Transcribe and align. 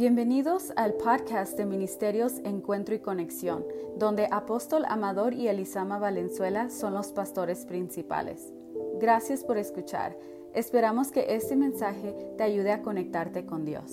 Bienvenidos 0.00 0.72
al 0.76 0.94
podcast 0.94 1.58
de 1.58 1.66
Ministerios 1.66 2.38
Encuentro 2.44 2.94
y 2.94 3.00
Conexión, 3.00 3.66
donde 3.98 4.28
Apóstol 4.30 4.86
Amador 4.88 5.34
y 5.34 5.48
Elisama 5.48 5.98
Valenzuela 5.98 6.70
son 6.70 6.94
los 6.94 7.08
pastores 7.08 7.66
principales. 7.66 8.50
Gracias 8.98 9.44
por 9.44 9.58
escuchar. 9.58 10.16
Esperamos 10.54 11.12
que 11.12 11.34
este 11.34 11.54
mensaje 11.54 12.16
te 12.38 12.44
ayude 12.44 12.72
a 12.72 12.80
conectarte 12.80 13.44
con 13.44 13.66
Dios. 13.66 13.92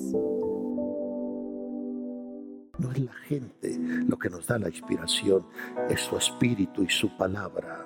No 2.77 2.91
es 2.93 2.99
la 2.99 3.13
gente 3.27 3.77
lo 4.07 4.17
que 4.17 4.29
nos 4.29 4.47
da 4.47 4.59
la 4.59 4.69
inspiración, 4.69 5.45
es 5.89 5.99
su 5.99 6.15
espíritu 6.15 6.83
y 6.83 6.89
su 6.89 7.17
palabra. 7.17 7.85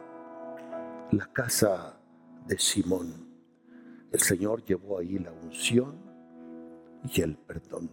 La 1.10 1.26
casa 1.26 1.98
de 2.46 2.60
Simón. 2.60 3.28
El 4.12 4.20
Señor 4.20 4.64
llevó 4.64 5.00
ahí 5.00 5.18
la 5.18 5.32
unción 5.32 5.96
y 7.04 7.22
el 7.22 7.36
perdón. 7.36 7.90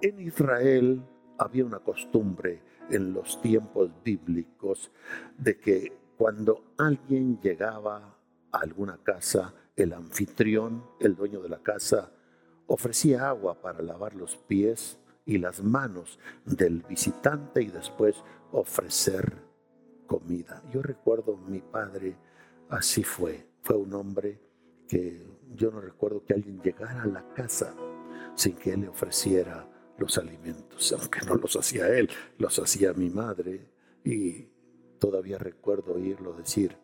En 0.00 0.20
Israel 0.20 1.02
había 1.38 1.64
una 1.64 1.80
costumbre 1.80 2.62
en 2.88 3.12
los 3.12 3.42
tiempos 3.42 3.90
bíblicos 4.04 4.92
de 5.36 5.58
que 5.58 5.92
cuando 6.16 6.74
alguien 6.78 7.40
llegaba 7.40 8.16
a 8.52 8.58
alguna 8.58 8.98
casa, 9.02 9.52
el 9.74 9.92
anfitrión, 9.92 10.84
el 11.00 11.16
dueño 11.16 11.40
de 11.40 11.48
la 11.48 11.64
casa, 11.64 12.12
ofrecía 12.68 13.28
agua 13.28 13.60
para 13.60 13.82
lavar 13.82 14.14
los 14.14 14.36
pies 14.36 15.00
y 15.26 15.38
las 15.38 15.64
manos 15.64 16.20
del 16.44 16.84
visitante 16.88 17.60
y 17.60 17.66
después 17.66 18.22
ofrecer 18.52 19.42
comida. 20.06 20.62
Yo 20.70 20.80
recuerdo 20.80 21.36
mi 21.36 21.60
padre, 21.60 22.16
así 22.68 23.02
fue, 23.02 23.48
fue 23.62 23.76
un 23.76 23.92
hombre 23.94 24.40
que 24.86 25.26
yo 25.56 25.72
no 25.72 25.80
recuerdo 25.80 26.24
que 26.24 26.34
alguien 26.34 26.62
llegara 26.62 27.02
a 27.02 27.06
la 27.06 27.34
casa 27.34 27.74
sin 28.36 28.54
que 28.54 28.74
él 28.74 28.82
le 28.82 28.88
ofreciera 28.88 29.68
los 29.98 30.16
alimentos, 30.16 30.92
aunque 30.92 31.20
no 31.26 31.34
los 31.34 31.56
hacía 31.56 31.88
él, 31.88 32.08
los 32.38 32.58
hacía 32.58 32.92
mi 32.94 33.10
madre. 33.10 33.70
Y 34.04 34.48
todavía 34.98 35.38
recuerdo 35.38 35.94
oírlo 35.94 36.32
decir, 36.32 36.76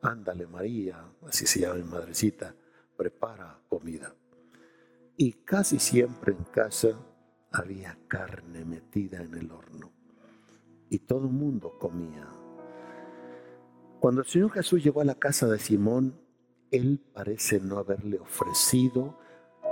ándale 0.00 0.46
María, 0.46 1.04
así 1.26 1.46
se 1.46 1.60
llama 1.60 1.76
mi 1.76 1.84
madrecita, 1.84 2.54
prepara 2.96 3.60
comida. 3.68 4.14
Y 5.16 5.32
casi 5.44 5.78
siempre 5.78 6.32
en 6.32 6.44
casa 6.44 6.98
había 7.52 7.98
carne 8.08 8.64
metida 8.64 9.22
en 9.22 9.34
el 9.34 9.50
horno. 9.50 9.92
Y 10.88 11.00
todo 11.00 11.26
el 11.26 11.32
mundo 11.32 11.78
comía. 11.78 12.28
Cuando 14.00 14.22
el 14.22 14.26
Señor 14.26 14.50
Jesús 14.50 14.82
llegó 14.82 15.00
a 15.00 15.04
la 15.04 15.14
casa 15.14 15.46
de 15.46 15.58
Simón, 15.58 16.18
él 16.70 17.00
parece 17.12 17.60
no 17.60 17.78
haberle 17.78 18.18
ofrecido 18.18 19.18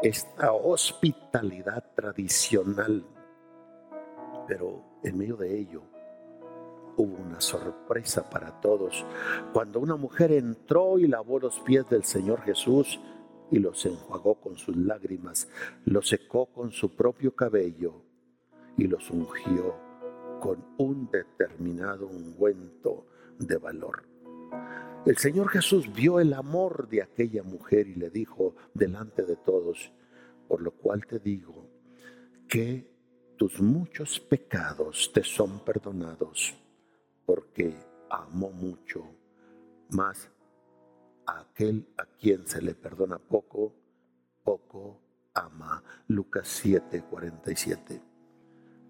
esta 0.03 0.53
hospitalidad 0.53 1.84
tradicional. 1.95 3.05
Pero 4.47 4.83
en 5.03 5.19
medio 5.19 5.37
de 5.37 5.59
ello 5.59 5.83
hubo 6.97 7.17
una 7.17 7.41
sorpresa 7.41 8.29
para 8.29 8.61
todos 8.61 9.07
cuando 9.53 9.81
una 9.81 9.97
mujer 9.97 10.33
entró 10.33 10.98
y 10.98 11.07
lavó 11.07 11.39
los 11.39 11.61
pies 11.61 11.89
del 11.89 12.05
Señor 12.05 12.42
Jesús 12.42 13.01
y 13.51 13.59
los 13.59 13.84
enjuagó 13.87 14.37
con 14.41 14.57
sus 14.57 14.77
lágrimas, 14.77 15.48
los 15.84 16.09
secó 16.09 16.47
con 16.47 16.70
su 16.70 16.95
propio 16.95 17.35
cabello 17.35 18.03
y 18.77 18.87
los 18.87 19.11
ungió 19.11 19.75
con 20.41 20.64
un 20.79 21.11
determinado 21.11 22.07
ungüento 22.07 23.07
de 23.39 23.57
valor. 23.57 24.05
El 25.06 25.17
Señor 25.17 25.48
Jesús 25.48 25.91
vio 25.95 26.20
el 26.20 26.34
amor 26.34 26.87
de 26.89 27.01
aquella 27.01 27.43
mujer 27.43 27.89
y 27.89 27.95
le 27.95 28.11
dijo 28.11 28.55
delante 28.75 29.23
de 29.23 29.37
todos, 29.37 29.91
por 30.47 30.61
lo 30.61 30.73
cual 30.73 31.07
te 31.07 31.19
digo 31.19 31.67
que 32.47 32.87
tus 33.39 33.62
muchos 33.62 34.20
pecados 34.20 35.11
te 35.15 35.25
son 35.25 35.65
perdonados, 35.65 36.55
porque 37.25 37.75
amó 38.11 38.51
mucho, 38.51 39.02
más 39.89 40.30
a 41.27 41.41
aquel 41.41 41.89
a 41.97 42.05
quien 42.05 42.47
se 42.47 42.61
le 42.61 42.74
perdona 42.74 43.19
poco, 43.19 43.73
poco 44.45 45.01
ama. 45.33 45.83
Lucas 46.08 46.47
7, 46.47 47.05
47. 47.08 48.03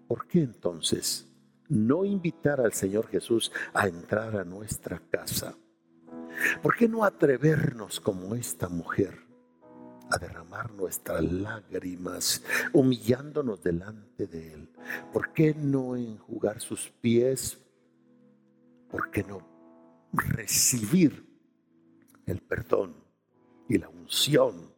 ¿Por 0.09 0.27
qué 0.27 0.41
entonces 0.41 1.25
no 1.69 2.03
invitar 2.03 2.59
al 2.59 2.73
Señor 2.73 3.07
Jesús 3.07 3.49
a 3.73 3.87
entrar 3.87 4.35
a 4.35 4.43
nuestra 4.43 4.99
casa? 5.09 5.55
¿Por 6.61 6.75
qué 6.75 6.87
no 6.87 7.03
atrevernos 7.03 7.99
como 7.99 8.35
esta 8.35 8.69
mujer 8.69 9.27
a 10.09 10.17
derramar 10.17 10.71
nuestras 10.73 11.23
lágrimas, 11.23 12.43
humillándonos 12.73 13.63
delante 13.63 14.27
de 14.27 14.53
Él? 14.53 14.69
¿Por 15.13 15.33
qué 15.33 15.53
no 15.53 15.95
enjugar 15.95 16.59
sus 16.59 16.89
pies? 17.01 17.57
¿Por 18.89 19.09
qué 19.11 19.23
no 19.23 19.47
recibir 20.13 21.25
el 22.25 22.41
perdón 22.41 22.95
y 23.69 23.77
la 23.77 23.89
unción 23.89 24.73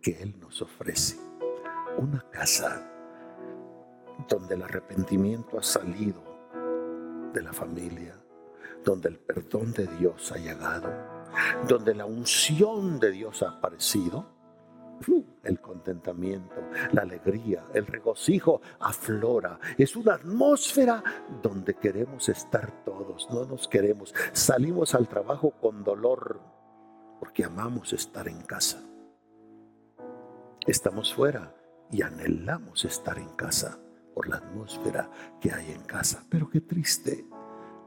que 0.00 0.22
Él 0.22 0.38
nos 0.38 0.62
ofrece? 0.62 1.18
Una 1.98 2.24
casa 2.30 2.86
donde 4.28 4.54
el 4.54 4.62
arrepentimiento 4.62 5.58
ha 5.58 5.62
salido 5.62 6.22
de 7.32 7.42
la 7.42 7.52
familia, 7.52 8.19
donde 8.84 9.10
el 9.10 9.18
perdón 9.18 9.72
de 9.72 9.86
Dios 9.86 10.32
ha 10.32 10.36
llegado, 10.36 10.90
donde 11.68 11.94
la 11.94 12.06
unción 12.06 12.98
de 12.98 13.10
Dios 13.10 13.42
ha 13.42 13.50
aparecido, 13.50 14.40
el 15.42 15.60
contentamiento, 15.60 16.54
la 16.92 17.02
alegría, 17.02 17.64
el 17.72 17.86
regocijo 17.86 18.60
aflora. 18.80 19.58
Es 19.78 19.96
una 19.96 20.14
atmósfera 20.14 21.02
donde 21.42 21.74
queremos 21.74 22.28
estar 22.28 22.84
todos, 22.84 23.28
no 23.30 23.44
nos 23.44 23.66
queremos. 23.68 24.14
Salimos 24.32 24.94
al 24.94 25.08
trabajo 25.08 25.52
con 25.52 25.82
dolor 25.82 26.40
porque 27.18 27.44
amamos 27.44 27.92
estar 27.92 28.28
en 28.28 28.42
casa. 28.42 28.82
Estamos 30.66 31.14
fuera 31.14 31.54
y 31.90 32.02
anhelamos 32.02 32.84
estar 32.84 33.18
en 33.18 33.30
casa 33.30 33.78
por 34.14 34.28
la 34.28 34.36
atmósfera 34.36 35.10
que 35.40 35.52
hay 35.52 35.72
en 35.72 35.82
casa. 35.82 36.24
Pero 36.28 36.48
qué 36.50 36.60
triste 36.60 37.26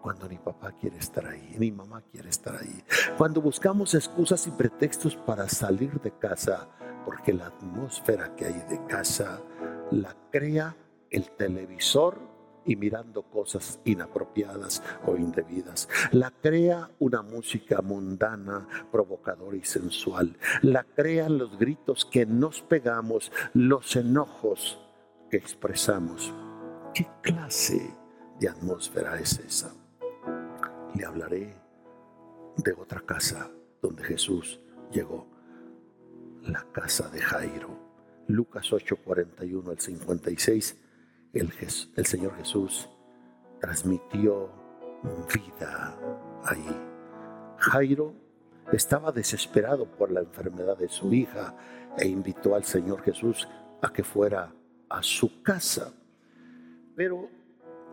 cuando 0.03 0.27
ni 0.27 0.37
papá 0.37 0.73
quiere 0.73 0.97
estar 0.97 1.25
ahí, 1.25 1.55
ni 1.57 1.71
mamá 1.71 2.03
quiere 2.11 2.27
estar 2.27 2.57
ahí. 2.57 2.83
Cuando 3.17 3.41
buscamos 3.41 3.95
excusas 3.95 4.45
y 4.47 4.51
pretextos 4.51 5.15
para 5.15 5.47
salir 5.47 6.01
de 6.01 6.11
casa, 6.11 6.67
porque 7.05 7.31
la 7.31 7.47
atmósfera 7.47 8.35
que 8.35 8.45
hay 8.45 8.61
de 8.69 8.85
casa 8.85 9.41
la 9.91 10.13
crea 10.29 10.75
el 11.09 11.31
televisor 11.31 12.19
y 12.65 12.75
mirando 12.75 13.23
cosas 13.23 13.79
inapropiadas 13.85 14.83
o 15.05 15.15
indebidas. 15.15 15.87
La 16.11 16.31
crea 16.31 16.89
una 16.99 17.21
música 17.21 17.81
mundana, 17.81 18.67
provocadora 18.91 19.55
y 19.55 19.63
sensual. 19.63 20.37
La 20.61 20.83
crean 20.83 21.37
los 21.37 21.57
gritos 21.57 22.03
que 22.05 22.25
nos 22.25 22.61
pegamos, 22.61 23.31
los 23.53 23.95
enojos 23.95 24.79
que 25.29 25.37
expresamos. 25.37 26.33
¿Qué 26.93 27.07
clase 27.21 27.95
de 28.39 28.49
atmósfera 28.49 29.17
es 29.17 29.39
esa? 29.39 29.73
Le 30.95 31.05
hablaré 31.05 31.55
de 32.57 32.73
otra 32.73 33.01
casa 33.01 33.49
donde 33.81 34.03
Jesús 34.03 34.59
llegó, 34.91 35.27
la 36.43 36.65
casa 36.71 37.09
de 37.09 37.19
Jairo. 37.19 37.69
Lucas 38.27 38.71
8, 38.71 38.97
41 39.03 39.71
al 39.71 39.79
56, 39.79 40.77
el, 41.33 41.51
el 41.95 42.05
Señor 42.05 42.35
Jesús 42.37 42.89
transmitió 43.59 44.49
vida 45.33 45.97
ahí. 46.43 46.81
Jairo 47.57 48.13
estaba 48.71 49.11
desesperado 49.11 49.85
por 49.85 50.11
la 50.11 50.21
enfermedad 50.21 50.77
de 50.77 50.89
su 50.89 51.13
hija 51.13 51.55
e 51.97 52.07
invitó 52.07 52.55
al 52.55 52.63
Señor 52.63 53.01
Jesús 53.01 53.47
a 53.81 53.91
que 53.91 54.03
fuera 54.03 54.53
a 54.89 55.03
su 55.03 55.41
casa. 55.41 55.93
Pero 56.95 57.29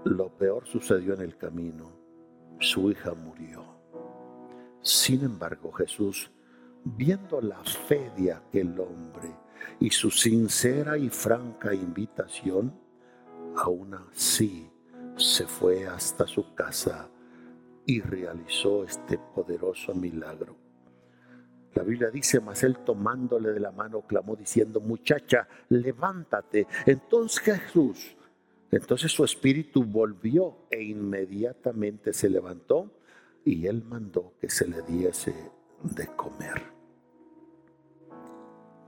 lo 0.04 0.28
peor 0.36 0.66
sucedió 0.66 1.14
en 1.14 1.22
el 1.22 1.36
camino 1.36 1.99
su 2.60 2.90
hija 2.90 3.14
murió. 3.14 3.64
Sin 4.82 5.24
embargo, 5.24 5.72
Jesús, 5.72 6.30
viendo 6.84 7.40
la 7.40 7.62
fe 7.64 8.12
de 8.16 8.32
aquel 8.32 8.78
hombre 8.78 9.34
y 9.80 9.90
su 9.90 10.10
sincera 10.10 10.96
y 10.96 11.08
franca 11.08 11.74
invitación, 11.74 12.78
aún 13.56 13.94
así 13.94 14.70
se 15.16 15.46
fue 15.46 15.86
hasta 15.86 16.26
su 16.26 16.54
casa 16.54 17.08
y 17.86 18.00
realizó 18.00 18.84
este 18.84 19.18
poderoso 19.18 19.94
milagro. 19.94 20.56
La 21.74 21.82
Biblia 21.82 22.10
dice, 22.10 22.40
mas 22.40 22.62
él 22.62 22.78
tomándole 22.78 23.52
de 23.52 23.60
la 23.60 23.70
mano 23.70 24.02
clamó 24.02 24.36
diciendo, 24.36 24.80
muchacha, 24.80 25.48
levántate. 25.68 26.66
Entonces 26.84 27.40
Jesús, 27.40 28.16
entonces 28.70 29.12
su 29.12 29.24
espíritu 29.24 29.84
volvió 29.84 30.66
e 30.70 30.82
inmediatamente 30.82 32.12
se 32.12 32.30
levantó 32.30 32.92
y 33.44 33.66
él 33.66 33.82
mandó 33.84 34.34
que 34.40 34.48
se 34.48 34.68
le 34.68 34.82
diese 34.82 35.34
de 35.82 36.06
comer. 36.08 36.62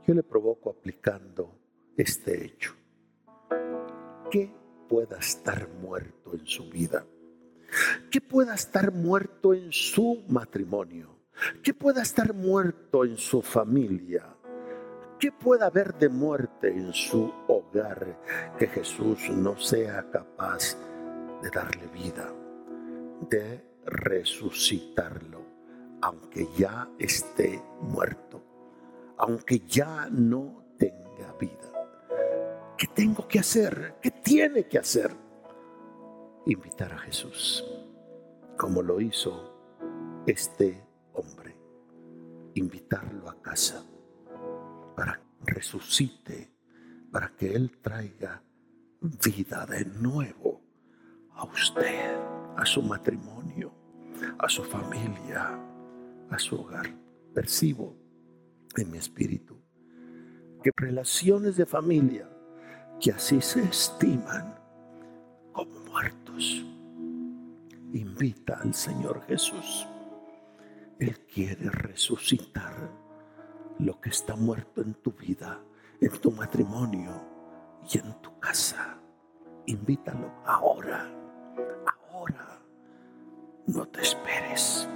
Yo 0.07 0.15
le 0.15 0.23
provoco 0.23 0.71
aplicando 0.71 1.59
este 1.97 2.45
hecho. 2.45 2.75
¿Qué 4.31 4.53
pueda 4.89 5.19
estar 5.19 5.69
muerto 5.69 6.35
en 6.35 6.47
su 6.47 6.69
vida? 6.69 7.07
¿Qué 8.11 8.21
pueda 8.21 8.55
estar 8.55 8.93
muerto 8.93 9.55
en 9.55 9.73
su 9.73 10.23
matrimonio? 10.29 11.19
¿Qué 11.63 11.73
pueda 11.73 12.03
estar 12.03 12.35
muerto 12.35 13.05
en 13.05 13.17
su 13.17 13.43
familia? 13.43 14.37
¿Qué 15.23 15.31
pueda 15.31 15.67
haber 15.67 15.95
de 15.99 16.09
muerte 16.09 16.67
en 16.67 16.93
su 16.93 17.33
hogar 17.47 18.19
que 18.59 18.67
Jesús 18.67 19.31
no 19.31 19.57
sea 19.57 20.11
capaz 20.11 20.77
de 21.41 21.49
darle 21.49 21.87
vida, 21.87 22.29
de 23.31 23.65
resucitarlo, 23.87 25.45
aunque 26.01 26.49
ya 26.59 26.91
esté 26.99 27.63
muerto, 27.83 28.43
aunque 29.17 29.61
ya 29.61 30.09
no 30.11 30.65
tenga 30.77 31.33
vida? 31.39 31.71
¿Qué 32.77 32.89
tengo 32.89 33.29
que 33.29 33.39
hacer? 33.39 33.99
¿Qué 34.03 34.11
tiene 34.11 34.67
que 34.67 34.79
hacer? 34.81 35.13
Invitar 36.47 36.95
a 36.95 36.99
Jesús, 36.99 37.65
como 38.59 38.83
lo 38.83 39.01
hizo 39.01 39.55
este 40.27 40.85
hombre, 41.13 41.57
invitarlo 42.55 43.31
a 43.31 43.41
casa 43.41 43.85
para 44.97 45.21
que 45.45 45.55
resucite, 45.55 46.53
para 47.11 47.29
que 47.37 47.55
Él 47.55 47.79
traiga 47.81 48.43
vida 49.01 49.67
de 49.67 49.85
nuevo 49.85 50.61
a 51.33 51.45
usted, 51.45 52.17
a 52.57 52.65
su 52.65 52.83
matrimonio, 52.83 53.73
a 54.39 54.49
su 54.49 54.63
familia, 54.63 55.59
a 56.31 56.39
su 56.39 56.57
hogar. 56.57 56.95
Percibo 57.35 57.97
en 58.77 58.91
mi 58.91 58.99
espíritu 58.99 59.59
que 60.63 60.71
relaciones 60.77 61.57
de 61.57 61.67
familia 61.67 62.29
que 63.01 63.11
así 63.11 63.41
se 63.41 63.63
estiman 63.63 64.55
como 65.53 65.81
muertos, 65.81 66.65
invita 67.93 68.61
al 68.63 68.73
Señor 68.75 69.23
Jesús 69.27 69.87
él 71.03 71.19
quiere 71.35 71.69
resucitar 71.69 72.91
lo 73.83 74.01
que 74.01 74.11
está 74.11 74.37
muerto 74.37 74.81
en 74.81 74.95
tu 74.95 75.11
vida, 75.13 75.61
en 76.01 76.11
tu 76.21 76.31
matrimonio 76.31 77.11
y 77.93 77.99
en 77.99 78.15
tu 78.23 78.39
casa. 78.39 78.97
Invítalo 79.67 80.31
ahora, 80.45 81.11
ahora. 82.13 82.61
No 83.67 83.87
te 83.87 84.03
esperes. 84.03 84.89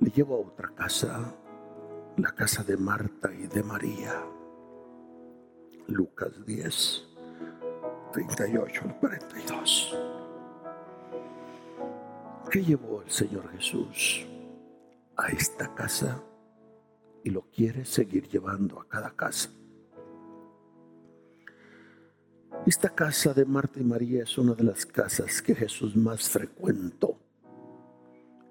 Le 0.00 0.10
llevo 0.10 0.36
a 0.36 0.48
otra 0.48 0.68
casa, 0.74 1.34
la 2.16 2.32
casa 2.32 2.64
de 2.64 2.76
Marta 2.76 3.32
y 3.32 3.46
de 3.46 3.62
María. 3.62 4.24
Lucas 5.86 6.44
10, 6.44 7.08
38 8.12 8.82
al 8.84 8.98
42. 8.98 9.98
¿Qué 12.50 12.64
llevó 12.64 13.02
el 13.02 13.10
Señor 13.10 13.48
Jesús 13.52 14.26
a 15.16 15.28
esta 15.28 15.74
casa 15.74 16.22
y 17.24 17.30
lo 17.30 17.42
quiere 17.50 17.84
seguir 17.84 18.28
llevando 18.28 18.80
a 18.80 18.88
cada 18.88 19.10
casa? 19.14 19.50
Esta 22.66 22.90
casa 22.90 23.34
de 23.34 23.44
Marta 23.44 23.80
y 23.80 23.84
María 23.84 24.22
es 24.22 24.38
una 24.38 24.54
de 24.54 24.62
las 24.62 24.86
casas 24.86 25.42
que 25.42 25.54
Jesús 25.54 25.96
más 25.96 26.28
frecuentó. 26.28 27.18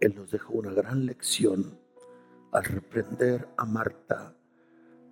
Él 0.02 0.16
nos 0.16 0.32
dejó 0.32 0.54
una 0.54 0.74
gran 0.74 1.06
lección 1.06 1.80
al 2.52 2.66
reprender 2.66 3.48
a 3.56 3.66
Marta, 3.66 4.36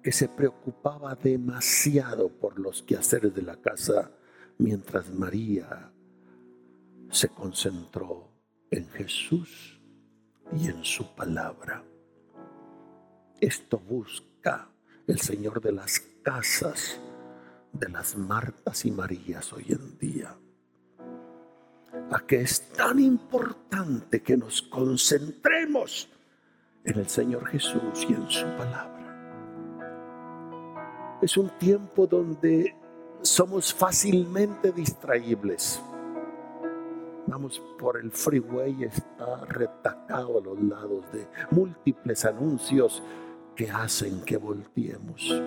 que 0.03 0.11
se 0.11 0.27
preocupaba 0.27 1.15
demasiado 1.15 2.29
por 2.29 2.59
los 2.59 2.83
quehaceres 2.83 3.33
de 3.33 3.41
la 3.41 3.55
casa, 3.55 4.11
mientras 4.57 5.13
María 5.13 5.93
se 7.09 7.29
concentró 7.29 8.29
en 8.69 8.87
Jesús 8.89 9.78
y 10.53 10.67
en 10.67 10.83
su 10.83 11.05
palabra. 11.15 11.83
Esto 13.39 13.79
busca 13.79 14.69
el 15.07 15.19
Señor 15.19 15.61
de 15.61 15.71
las 15.71 15.99
casas, 16.23 16.99
de 17.71 17.89
las 17.89 18.15
Martas 18.15 18.85
y 18.85 18.91
Marías 18.91 19.53
hoy 19.53 19.65
en 19.69 19.97
día. 19.97 20.35
A 22.11 22.19
que 22.25 22.41
es 22.41 22.69
tan 22.69 22.99
importante 22.99 24.21
que 24.21 24.37
nos 24.37 24.61
concentremos 24.61 26.09
en 26.83 26.99
el 26.99 27.07
Señor 27.07 27.47
Jesús 27.47 28.05
y 28.07 28.13
en 28.13 28.29
su 28.29 28.45
palabra. 28.57 28.99
Es 31.21 31.37
un 31.37 31.49
tiempo 31.57 32.07
donde 32.07 32.75
somos 33.21 33.73
fácilmente 33.73 34.71
distraíbles 34.71 35.81
Vamos 37.29 37.61
por 37.77 37.99
el 37.99 38.11
freeway, 38.11 38.85
está 38.85 39.45
retacado 39.45 40.39
a 40.39 40.41
los 40.41 40.59
lados 40.63 41.05
de 41.13 41.27
múltiples 41.51 42.25
anuncios 42.25 43.03
que 43.55 43.69
hacen 43.69 44.21
que 44.21 44.35
volteemos. 44.37 45.39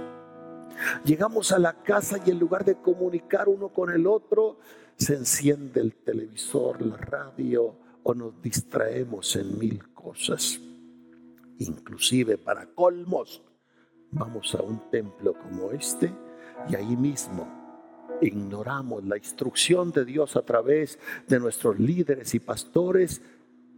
Llegamos 1.04 1.50
a 1.50 1.58
la 1.58 1.82
casa 1.82 2.18
y 2.24 2.30
en 2.30 2.38
lugar 2.38 2.64
de 2.64 2.76
comunicar 2.76 3.48
uno 3.48 3.70
con 3.70 3.90
el 3.90 4.06
otro, 4.06 4.58
se 4.96 5.16
enciende 5.16 5.80
el 5.80 5.96
televisor, 5.96 6.80
la 6.80 6.96
radio 6.96 7.74
o 8.04 8.14
nos 8.14 8.40
distraemos 8.40 9.34
en 9.34 9.58
mil 9.58 9.92
cosas. 9.92 10.60
Inclusive 11.58 12.38
para 12.38 12.66
colmos, 12.66 13.42
vamos 14.12 14.54
a 14.54 14.62
un 14.62 14.88
templo 14.88 15.34
como 15.34 15.72
este 15.72 16.12
y 16.68 16.76
ahí 16.76 16.96
mismo 16.96 17.61
ignoramos 18.22 19.04
la 19.04 19.16
instrucción 19.16 19.90
de 19.90 20.04
Dios 20.04 20.36
a 20.36 20.42
través 20.42 20.98
de 21.28 21.40
nuestros 21.40 21.78
líderes 21.78 22.34
y 22.34 22.40
pastores 22.40 23.20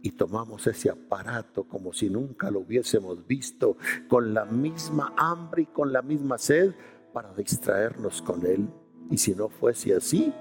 y 0.01 0.11
tomamos 0.11 0.67
ese 0.67 0.89
aparato 0.89 1.63
como 1.63 1.91
si 1.91 2.09
nunca 2.09 2.51
lo 2.51 2.59
hubiésemos 2.59 3.25
visto, 3.25 3.77
con 4.07 4.33
la 4.33 4.45
misma 4.45 5.13
hambre 5.17 5.63
y 5.63 5.65
con 5.65 5.91
la 5.91 6.03
misma 6.03 6.37
sed 6.37 6.73
para 7.11 7.33
distraernos 7.33 8.21
con 8.21 8.45
Él. 8.45 8.69
Y 9.09 9.17
si 9.17 9.33
no 9.33 9.49
fuese 9.49 9.95
así, 9.95 10.31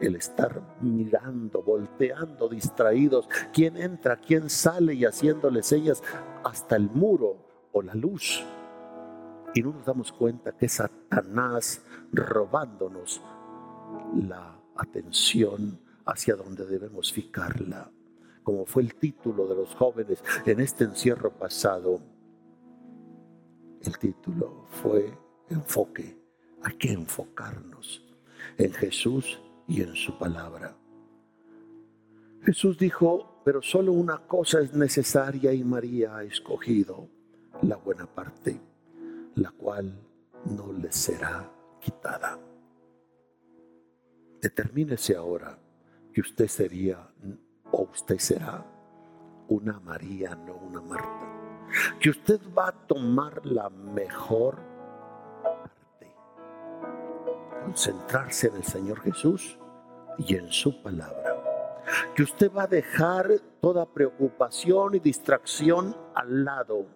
el 0.00 0.16
estar 0.16 0.78
mirando, 0.80 1.62
volteando, 1.62 2.48
distraídos, 2.48 3.28
quién 3.52 3.76
entra, 3.76 4.16
quién 4.16 4.48
sale 4.48 4.94
y 4.94 5.04
haciéndole 5.04 5.62
señas 5.62 6.02
hasta 6.42 6.76
el 6.76 6.88
muro 6.90 7.68
o 7.72 7.82
la 7.82 7.94
luz 7.94 8.42
y 9.56 9.62
no 9.62 9.72
nos 9.72 9.86
damos 9.86 10.12
cuenta 10.12 10.52
que 10.52 10.68
Satanás 10.68 11.82
robándonos 12.12 13.22
la 14.14 14.60
atención 14.76 15.80
hacia 16.04 16.36
donde 16.36 16.66
debemos 16.66 17.12
fijarla. 17.12 17.90
Como 18.42 18.64
fue 18.64 18.82
el 18.82 18.94
título 18.94 19.46
de 19.48 19.56
los 19.56 19.74
jóvenes 19.74 20.22
en 20.44 20.60
este 20.60 20.84
encierro 20.84 21.32
pasado, 21.32 22.00
el 23.82 23.98
título 23.98 24.66
fue 24.70 25.12
enfoque. 25.50 26.16
Hay 26.62 26.74
que 26.76 26.92
enfocarnos 26.92 28.02
en 28.56 28.72
Jesús 28.72 29.40
y 29.66 29.82
en 29.82 29.94
su 29.94 30.16
palabra. 30.18 30.76
Jesús 32.42 32.78
dijo, 32.78 33.40
pero 33.44 33.60
solo 33.62 33.92
una 33.92 34.18
cosa 34.26 34.60
es 34.60 34.72
necesaria 34.74 35.52
y 35.52 35.64
María 35.64 36.16
ha 36.16 36.22
escogido 36.22 37.08
la 37.62 37.76
buena 37.76 38.06
parte 38.06 38.60
la 39.36 39.50
cual 39.50 39.92
no 40.46 40.72
le 40.72 40.90
será 40.90 41.48
quitada. 41.80 42.38
Determínese 44.40 45.16
ahora 45.16 45.58
que 46.12 46.20
usted 46.20 46.46
sería 46.46 47.08
o 47.70 47.88
usted 47.92 48.18
será 48.18 48.64
una 49.48 49.78
María, 49.80 50.34
no 50.34 50.54
una 50.56 50.80
Marta. 50.80 51.26
Que 52.00 52.10
usted 52.10 52.40
va 52.56 52.68
a 52.68 52.72
tomar 52.72 53.44
la 53.44 53.68
mejor 53.70 54.58
parte. 55.42 56.14
Concentrarse 57.64 58.48
en 58.48 58.56
el 58.56 58.64
Señor 58.64 59.00
Jesús 59.00 59.58
y 60.18 60.36
en 60.36 60.50
su 60.50 60.82
palabra. 60.82 61.34
Que 62.14 62.22
usted 62.22 62.50
va 62.52 62.64
a 62.64 62.66
dejar 62.66 63.30
toda 63.60 63.86
preocupación 63.86 64.94
y 64.94 65.00
distracción 65.00 65.96
al 66.14 66.44
lado 66.44 66.86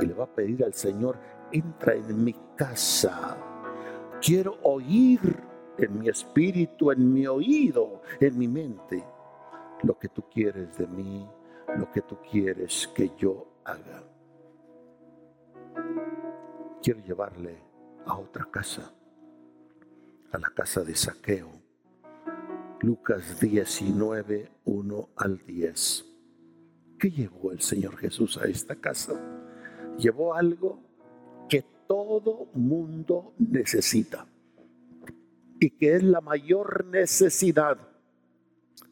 y 0.00 0.06
le 0.06 0.14
va 0.14 0.24
a 0.24 0.34
pedir 0.34 0.64
al 0.64 0.74
Señor, 0.74 1.18
entra 1.52 1.94
en 1.94 2.22
mi 2.24 2.34
casa. 2.56 3.36
Quiero 4.20 4.58
oír 4.62 5.47
en 5.78 5.98
mi 5.98 6.08
espíritu, 6.08 6.90
en 6.90 7.12
mi 7.12 7.26
oído, 7.26 8.02
en 8.20 8.38
mi 8.38 8.48
mente, 8.48 9.04
lo 9.82 9.98
que 9.98 10.08
tú 10.08 10.24
quieres 10.30 10.76
de 10.76 10.86
mí, 10.86 11.26
lo 11.76 11.90
que 11.90 12.02
tú 12.02 12.18
quieres 12.30 12.88
que 12.94 13.12
yo 13.16 13.46
haga. 13.64 14.02
Quiero 16.82 17.00
llevarle 17.00 17.58
a 18.06 18.18
otra 18.18 18.46
casa, 18.50 18.92
a 20.32 20.38
la 20.38 20.50
casa 20.50 20.82
de 20.82 20.94
saqueo. 20.94 21.48
Lucas 22.80 23.40
19, 23.40 24.50
1 24.64 25.08
al 25.16 25.38
10. 25.44 26.04
¿Qué 26.98 27.10
llevó 27.10 27.52
el 27.52 27.60
Señor 27.60 27.96
Jesús 27.96 28.38
a 28.38 28.46
esta 28.46 28.76
casa? 28.76 29.38
llevó 29.98 30.34
algo 30.34 30.80
que 31.48 31.64
todo 31.86 32.46
mundo 32.54 33.34
necesita 33.38 34.26
y 35.60 35.70
que 35.70 35.94
es 35.94 36.02
la 36.02 36.20
mayor 36.20 36.84
necesidad 36.86 37.78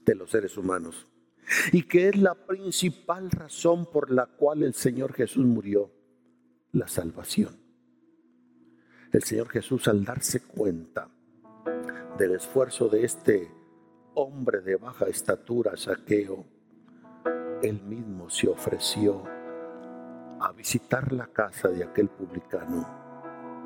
de 0.04 0.14
los 0.14 0.30
seres 0.30 0.56
humanos 0.56 1.06
y 1.72 1.82
que 1.84 2.08
es 2.08 2.16
la 2.16 2.34
principal 2.34 3.30
razón 3.30 3.86
por 3.86 4.10
la 4.10 4.26
cual 4.26 4.62
el 4.62 4.74
Señor 4.74 5.12
Jesús 5.12 5.44
murió, 5.44 5.92
la 6.72 6.88
salvación. 6.88 7.56
El 9.12 9.22
Señor 9.22 9.48
Jesús 9.48 9.88
al 9.88 10.04
darse 10.04 10.40
cuenta 10.40 11.08
del 12.18 12.34
esfuerzo 12.34 12.88
de 12.88 13.04
este 13.04 13.50
hombre 14.14 14.60
de 14.60 14.76
baja 14.76 15.06
estatura, 15.06 15.76
saqueo, 15.76 16.44
él 17.62 17.80
mismo 17.82 18.28
se 18.28 18.48
ofreció 18.48 19.22
a 20.40 20.52
visitar 20.52 21.12
la 21.12 21.28
casa 21.28 21.68
de 21.68 21.84
aquel 21.84 22.08
publicano 22.08 23.05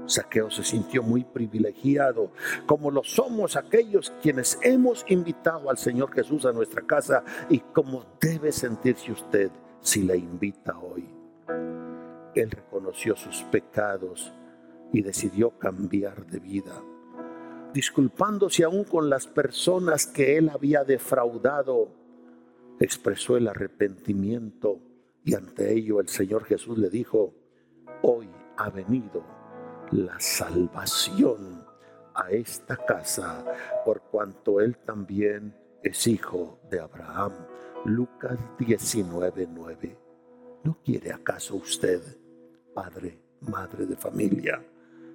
Saqueo 0.06 0.50
se 0.50 0.64
sintió 0.64 1.02
muy 1.02 1.24
privilegiado, 1.24 2.32
como 2.66 2.90
lo 2.90 3.02
somos 3.04 3.56
aquellos 3.56 4.12
quienes 4.22 4.58
hemos 4.62 5.04
invitado 5.08 5.70
al 5.70 5.78
Señor 5.78 6.12
Jesús 6.12 6.46
a 6.46 6.52
nuestra 6.52 6.82
casa 6.82 7.22
y 7.48 7.60
como 7.60 8.04
debe 8.20 8.52
sentirse 8.52 9.12
usted 9.12 9.50
si 9.80 10.02
le 10.02 10.16
invita 10.16 10.78
hoy. 10.78 11.08
Él 12.34 12.50
reconoció 12.50 13.16
sus 13.16 13.42
pecados 13.44 14.32
y 14.92 15.02
decidió 15.02 15.50
cambiar 15.58 16.26
de 16.26 16.40
vida, 16.40 16.82
disculpándose 17.72 18.64
aún 18.64 18.84
con 18.84 19.08
las 19.08 19.26
personas 19.26 20.06
que 20.06 20.36
él 20.36 20.48
había 20.48 20.84
defraudado, 20.84 21.88
expresó 22.80 23.36
el 23.36 23.48
arrepentimiento 23.48 24.80
y 25.24 25.34
ante 25.34 25.72
ello 25.72 26.00
el 26.00 26.08
Señor 26.08 26.44
Jesús 26.44 26.78
le 26.78 26.88
dijo, 26.88 27.34
hoy 28.02 28.28
ha 28.56 28.70
venido 28.70 29.39
la 29.92 30.18
salvación 30.20 31.64
a 32.14 32.30
esta 32.30 32.76
casa, 32.76 33.44
por 33.84 34.02
cuanto 34.02 34.60
él 34.60 34.76
también 34.78 35.54
es 35.82 36.06
hijo 36.06 36.60
de 36.70 36.80
Abraham. 36.80 37.32
Lucas 37.84 38.38
19:9. 38.58 39.96
¿No 40.62 40.78
quiere 40.84 41.12
acaso 41.12 41.56
usted, 41.56 42.02
padre, 42.74 43.18
madre 43.40 43.86
de 43.86 43.96
familia, 43.96 44.62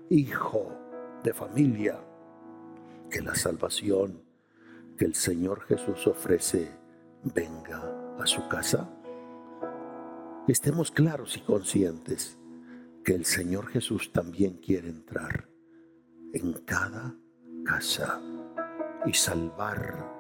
hijo 0.10 0.72
de 1.24 1.34
familia, 1.34 2.00
que 3.10 3.22
la 3.22 3.36
salvación 3.36 4.24
que 4.98 5.06
el 5.06 5.14
Señor 5.14 5.62
Jesús 5.66 6.08
ofrece 6.08 6.72
venga 7.24 8.16
a 8.20 8.26
su 8.26 8.48
casa? 8.48 8.90
Estemos 10.48 10.92
claros 10.92 11.38
y 11.38 11.42
conscientes 11.42 12.40
que 13.06 13.14
el 13.14 13.24
Señor 13.24 13.68
Jesús 13.68 14.12
también 14.12 14.56
quiere 14.56 14.90
entrar 14.90 15.48
en 16.34 16.54
cada 16.66 17.16
casa 17.64 18.20
y 19.06 19.14
salvar 19.14 20.12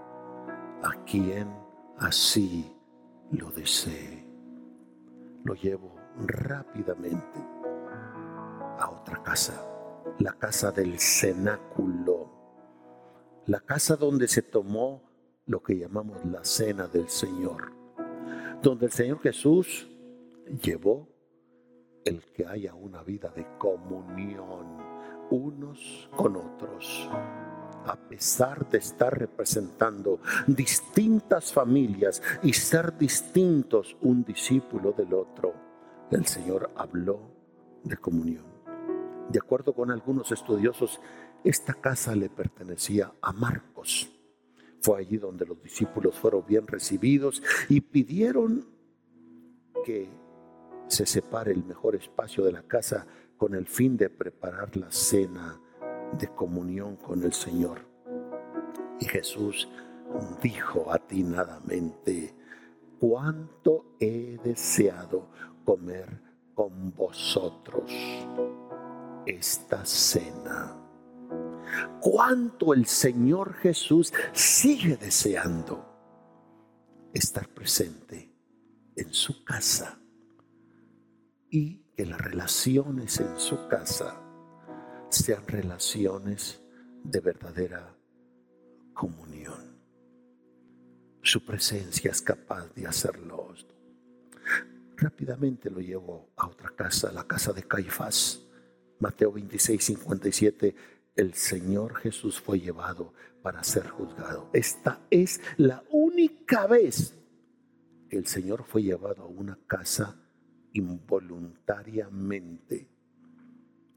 a 0.83 1.03
quien 1.03 1.51
así 1.97 2.71
lo 3.31 3.49
desee. 3.49 4.23
Lo 5.43 5.55
llevo 5.55 5.95
rápidamente 6.27 7.39
a 8.77 8.91
otra 8.91 9.21
casa, 9.23 9.65
la 10.19 10.33
casa 10.33 10.71
del 10.71 10.99
cenáculo, 10.99 12.31
la 13.47 13.61
casa 13.61 13.95
donde 13.95 14.27
se 14.27 14.43
tomó 14.43 15.09
lo 15.47 15.63
que 15.63 15.75
llamamos 15.75 16.23
la 16.25 16.45
cena 16.45 16.87
del 16.87 17.09
Señor, 17.09 17.73
donde 18.61 18.85
el 18.85 18.91
Señor 18.91 19.19
Jesús 19.21 19.89
llevó 20.61 21.14
el 22.05 22.23
que 22.33 22.45
haya 22.45 22.75
una 22.75 23.01
vida 23.01 23.29
de 23.35 23.45
comunión 23.57 24.77
unos 25.31 26.07
con 26.15 26.35
otros. 26.35 27.09
A 27.87 27.95
pesar 27.95 28.69
de 28.69 28.77
estar 28.77 29.17
representando 29.17 30.19
distintas 30.47 31.51
familias 31.51 32.21
y 32.43 32.53
ser 32.53 32.97
distintos 32.97 33.97
un 34.01 34.23
discípulo 34.23 34.91
del 34.91 35.13
otro, 35.13 35.53
el 36.11 36.25
Señor 36.25 36.71
habló 36.75 37.19
de 37.83 37.97
comunión. 37.97 38.45
De 39.29 39.39
acuerdo 39.39 39.73
con 39.73 39.91
algunos 39.91 40.31
estudiosos, 40.31 40.99
esta 41.43 41.73
casa 41.73 42.15
le 42.15 42.29
pertenecía 42.29 43.11
a 43.21 43.33
Marcos. 43.33 44.11
Fue 44.81 44.99
allí 44.99 45.17
donde 45.17 45.47
los 45.47 45.61
discípulos 45.61 46.15
fueron 46.15 46.45
bien 46.45 46.67
recibidos 46.67 47.41
y 47.69 47.81
pidieron 47.81 48.67
que 49.83 50.09
se 50.87 51.05
separe 51.05 51.51
el 51.51 51.63
mejor 51.63 51.95
espacio 51.95 52.43
de 52.43 52.51
la 52.51 52.63
casa 52.63 53.05
con 53.37 53.53
el 53.55 53.67
fin 53.67 53.97
de 53.97 54.09
preparar 54.09 54.75
la 54.77 54.91
cena 54.91 55.59
de 56.17 56.27
comunión 56.29 56.95
con 56.95 57.23
el 57.23 57.33
Señor. 57.33 57.81
Y 58.99 59.05
Jesús 59.05 59.67
dijo 60.41 60.91
atinadamente, 60.91 62.33
cuánto 62.99 63.95
he 63.99 64.37
deseado 64.43 65.27
comer 65.65 66.21
con 66.53 66.93
vosotros 66.93 67.91
esta 69.25 69.83
cena. 69.85 70.77
Cuánto 71.99 72.73
el 72.73 72.85
Señor 72.85 73.53
Jesús 73.55 74.13
sigue 74.31 74.95
deseando 74.95 75.83
estar 77.11 77.49
presente 77.49 78.31
en 78.95 79.11
su 79.13 79.43
casa 79.43 79.99
y 81.55 81.85
que 81.95 82.05
las 82.05 82.19
relaciones 82.19 83.17
en 83.21 83.39
su 83.39 83.69
casa 83.69 84.21
sean 85.07 85.47
relaciones 85.47 86.61
de 87.01 87.21
verdadera 87.21 87.95
comunión. 88.93 89.79
Su 91.21 91.45
presencia 91.45 92.11
es 92.11 92.21
capaz 92.21 92.67
de 92.73 92.85
hacerlo. 92.85 93.53
Rápidamente 94.97 95.69
lo 95.69 95.79
llevo 95.79 96.33
a 96.35 96.47
otra 96.47 96.71
casa, 96.71 97.09
la 97.13 97.25
casa 97.25 97.53
de 97.53 97.63
Caifás. 97.63 98.45
Mateo 98.99 99.31
26, 99.31 99.81
57, 99.81 100.75
el 101.15 101.35
Señor 101.35 101.95
Jesús 101.95 102.41
fue 102.41 102.59
llevado 102.59 103.13
para 103.41 103.63
ser 103.63 103.87
juzgado. 103.87 104.49
Esta 104.51 104.99
es 105.09 105.39
la 105.55 105.85
única 105.89 106.67
vez 106.67 107.13
que 108.09 108.17
el 108.17 108.27
Señor 108.27 108.65
fue 108.65 108.83
llevado 108.83 109.23
a 109.23 109.27
una 109.27 109.57
casa 109.67 110.21
involuntariamente. 110.75 112.87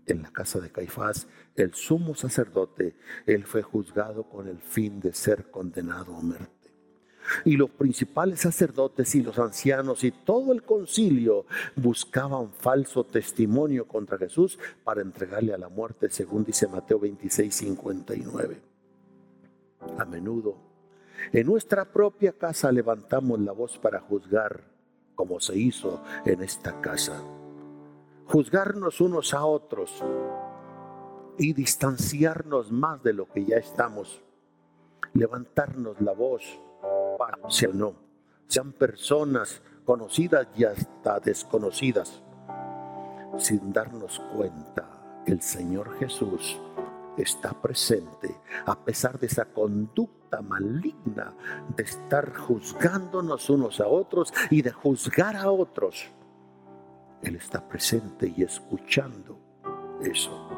En 0.06 0.22
la 0.22 0.32
casa 0.32 0.58
de 0.60 0.70
Caifás, 0.70 1.28
el 1.54 1.74
sumo 1.74 2.14
sacerdote, 2.14 2.96
él 3.26 3.44
fue 3.44 3.60
juzgado 3.62 4.22
con 4.24 4.48
el 4.48 4.56
fin 4.58 5.00
de 5.00 5.12
ser 5.12 5.50
condenado 5.50 6.16
a 6.16 6.22
muerte. 6.22 6.48
Y 7.44 7.58
los 7.58 7.68
principales 7.68 8.40
sacerdotes 8.40 9.14
y 9.14 9.22
los 9.22 9.38
ancianos 9.38 10.02
y 10.02 10.12
todo 10.12 10.54
el 10.54 10.62
concilio 10.62 11.44
buscaban 11.76 12.50
falso 12.52 13.04
testimonio 13.04 13.86
contra 13.86 14.16
Jesús 14.16 14.58
para 14.82 15.02
entregarle 15.02 15.52
a 15.52 15.58
la 15.58 15.68
muerte, 15.68 16.08
según 16.08 16.44
dice 16.44 16.66
Mateo 16.68 16.98
26, 16.98 17.54
59. 17.54 18.62
A 19.98 20.06
menudo, 20.06 20.56
en 21.32 21.46
nuestra 21.46 21.92
propia 21.92 22.32
casa 22.32 22.72
levantamos 22.72 23.38
la 23.40 23.52
voz 23.52 23.76
para 23.76 24.00
juzgar 24.00 24.77
como 25.18 25.40
se 25.40 25.58
hizo 25.58 26.00
en 26.24 26.44
esta 26.44 26.80
casa. 26.80 27.20
Juzgarnos 28.26 29.00
unos 29.00 29.34
a 29.34 29.44
otros 29.44 29.92
y 31.36 31.52
distanciarnos 31.54 32.70
más 32.70 33.02
de 33.02 33.14
lo 33.14 33.26
que 33.26 33.44
ya 33.44 33.56
estamos. 33.56 34.22
Levantarnos 35.14 36.00
la 36.00 36.12
voz 36.12 36.44
para 37.18 37.36
o 37.42 37.72
no. 37.74 37.94
Sean 38.46 38.70
personas 38.70 39.60
conocidas 39.84 40.46
y 40.56 40.62
hasta 40.62 41.18
desconocidas. 41.18 42.22
Sin 43.38 43.72
darnos 43.72 44.20
cuenta 44.36 44.88
que 45.26 45.32
el 45.32 45.42
Señor 45.42 45.98
Jesús 45.98 46.60
está 47.22 47.52
presente 47.52 48.36
a 48.66 48.78
pesar 48.84 49.18
de 49.18 49.26
esa 49.26 49.46
conducta 49.46 50.40
maligna 50.42 51.34
de 51.76 51.82
estar 51.82 52.34
juzgándonos 52.34 53.50
unos 53.50 53.80
a 53.80 53.86
otros 53.88 54.32
y 54.50 54.62
de 54.62 54.72
juzgar 54.72 55.36
a 55.36 55.50
otros. 55.50 56.08
Él 57.22 57.36
está 57.36 57.66
presente 57.68 58.32
y 58.36 58.42
escuchando 58.42 59.38
eso. 60.00 60.48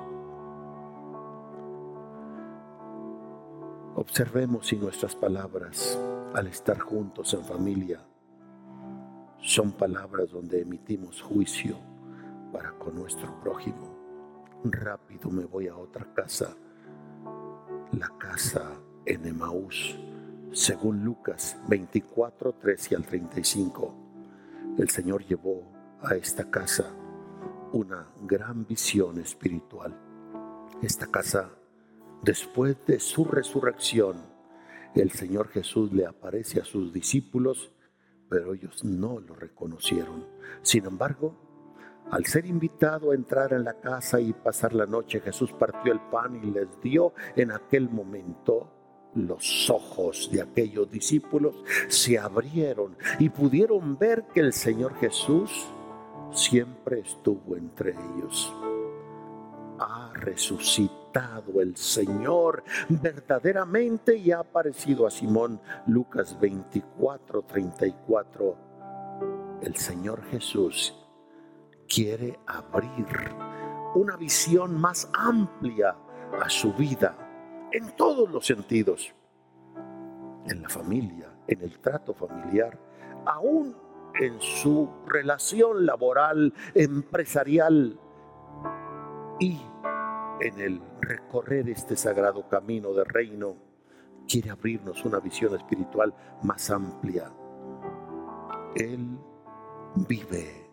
Observemos 3.97 4.67
si 4.67 4.77
nuestras 4.77 5.15
palabras 5.15 5.99
al 6.35 6.47
estar 6.47 6.79
juntos 6.79 7.35
en 7.35 7.45
familia 7.45 8.01
son 9.39 9.73
palabras 9.73 10.31
donde 10.31 10.61
emitimos 10.61 11.21
juicio 11.23 11.77
para 12.53 12.73
con 12.73 12.95
nuestro 12.95 13.41
prójimo 13.41 13.90
rápido 14.65 15.31
me 15.31 15.45
voy 15.45 15.69
a 15.69 15.77
otra 15.77 16.07
casa, 16.15 16.55
la 17.93 18.09
casa 18.19 18.73
en 19.07 19.27
Emaús, 19.27 19.99
según 20.53 21.05
Lucas 21.05 21.57
24, 21.69 22.55
13 22.55 22.97
al 22.97 23.07
35. 23.07 23.95
El 24.79 24.91
Señor 24.91 25.25
llevó 25.25 25.71
a 26.03 26.15
esta 26.15 26.51
casa 26.51 26.93
una 27.73 28.09
gran 28.23 28.67
visión 28.67 29.19
espiritual. 29.19 29.97
Esta 30.83 31.07
casa, 31.07 31.51
después 32.23 32.77
de 32.87 33.01
su 33.01 33.25
resurrección, 33.25 34.17
el 34.95 35.11
Señor 35.13 35.49
Jesús 35.49 35.93
le 35.93 36.07
aparece 36.07 36.61
a 36.61 36.65
sus 36.65 36.93
discípulos, 36.93 37.73
pero 38.29 38.55
ellos 38.55 38.85
no 38.85 39.21
lo 39.21 39.35
reconocieron. 39.35 40.27
Sin 40.63 40.85
embargo, 40.85 41.50
al 42.11 42.27
ser 42.27 42.47
invitado 42.47 43.11
a 43.11 43.15
entrar 43.15 43.53
en 43.53 43.65
la 43.65 43.75
casa 43.75 44.21
y 44.21 44.33
pasar 44.33 44.75
la 44.75 44.87
noche, 44.87 45.21
Jesús 45.21 45.53
partió 45.53 45.93
el 45.93 46.01
pan 46.01 46.41
y 46.43 46.51
les 46.51 46.81
dio 46.83 47.13
en 47.37 47.53
aquel 47.53 47.89
momento 47.89 48.69
los 49.15 49.69
ojos 49.71 50.29
de 50.33 50.43
aquellos 50.43 50.91
discípulos 50.91 51.57
se 51.89 52.19
abrieron 52.19 52.97
y 53.19 53.29
pudieron 53.29 53.99
ver 53.99 54.25
que 54.33 54.41
el 54.41 54.53
Señor 54.53 54.95
Jesús 54.97 55.69
siempre 56.33 57.01
estuvo 57.01 57.57
entre 57.57 57.91
ellos. 57.91 58.53
Ha 59.79 60.13
resucitado 60.15 61.61
el 61.61 61.77
Señor 61.77 62.63
verdaderamente 62.89 64.17
y 64.17 64.31
ha 64.31 64.41
aparecido 64.41 65.07
a 65.07 65.11
Simón. 65.11 65.61
Lucas 65.87 66.39
24, 66.39 67.43
34. 67.43 68.57
El 69.63 69.77
Señor 69.77 70.23
Jesús 70.25 70.95
quiere 71.93 72.39
abrir 72.47 73.07
una 73.97 74.17
visión 74.17 74.81
más 74.81 75.11
amplia 75.13 75.97
a 76.41 76.49
su 76.49 76.73
vida 76.73 77.69
en 77.73 77.95
todos 77.97 78.31
los 78.31 78.47
sentidos. 78.47 79.13
En 80.47 80.63
la 80.63 80.69
familia, 80.69 81.35
en 81.49 81.61
el 81.61 81.81
trato 81.81 82.15
familiar, 82.15 82.79
aún 83.27 83.77
en 84.19 84.41
su 84.41 84.89
relación 85.07 85.85
laboral, 85.85 86.55
empresarial 86.75 87.99
y 89.41 89.61
en 90.41 90.61
el 90.61 90.81
recorrer 91.01 91.69
este 91.69 91.97
sagrado 91.97 92.49
camino 92.49 92.93
de 92.95 93.05
reino, 93.05 93.57
quiere 94.29 94.51
abrirnos 94.51 95.05
una 95.05 95.19
visión 95.19 95.55
espiritual 95.57 96.15
más 96.43 96.71
amplia. 96.71 97.33
Él 98.77 99.19
vive, 100.09 100.70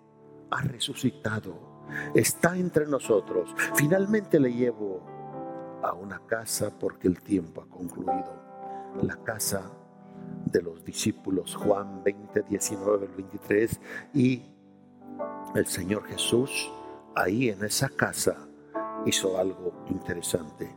ha 0.51 0.61
resucitado, 0.61 1.83
está 2.13 2.57
entre 2.57 2.85
nosotros. 2.85 3.53
Finalmente 3.75 4.39
le 4.39 4.53
llevo 4.53 5.01
a 5.83 5.93
una 5.93 6.19
casa 6.25 6.71
porque 6.77 7.07
el 7.07 7.21
tiempo 7.21 7.61
ha 7.61 7.67
concluido. 7.67 8.47
La 9.01 9.17
casa 9.17 9.71
de 10.45 10.61
los 10.61 10.83
discípulos, 10.83 11.55
Juan 11.55 12.03
20, 12.03 12.43
19, 12.43 13.07
23, 13.15 13.79
y 14.13 14.41
el 15.55 15.65
Señor 15.65 16.05
Jesús 16.05 16.71
ahí 17.15 17.49
en 17.49 17.63
esa 17.63 17.89
casa 17.89 18.47
hizo 19.05 19.37
algo 19.37 19.85
interesante. 19.89 20.69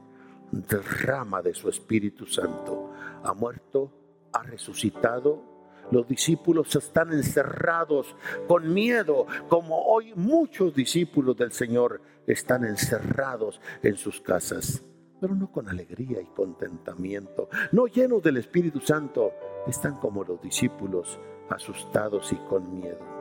Derrama 0.50 1.42
de 1.42 1.54
su 1.54 1.68
Espíritu 1.68 2.26
Santo. 2.26 2.92
Ha 3.22 3.32
muerto, 3.34 3.92
ha 4.32 4.42
resucitado. 4.42 5.49
Los 5.90 6.06
discípulos 6.06 6.74
están 6.76 7.12
encerrados 7.12 8.14
con 8.46 8.72
miedo, 8.72 9.26
como 9.48 9.84
hoy 9.84 10.12
muchos 10.14 10.74
discípulos 10.74 11.36
del 11.36 11.52
Señor 11.52 12.00
están 12.26 12.64
encerrados 12.64 13.60
en 13.82 13.96
sus 13.96 14.20
casas 14.20 14.84
pero 15.20 15.34
no 15.34 15.52
con 15.52 15.68
alegría 15.68 16.20
y 16.22 16.26
contentamiento, 16.34 17.50
no 17.72 17.86
llenos 17.86 18.22
del 18.22 18.38
Espíritu 18.38 18.80
Santo, 18.80 19.32
están 19.66 19.96
como 19.96 20.24
los 20.24 20.40
discípulos, 20.40 21.18
asustados 21.50 22.32
y 22.32 22.36
con 22.36 22.80
miedo. 22.80 23.19